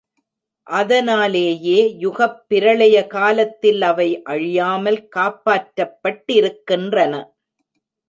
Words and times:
அதனாலேயே 0.67 1.75
யுகப் 1.99 2.39
பிரளய 2.47 3.05
காலத்தில் 3.07 3.81
அவை 3.81 4.09
அழியாமல் 4.23 5.01
காப்பாற்றப்பட்டிருக்கின்றன. 5.15 7.13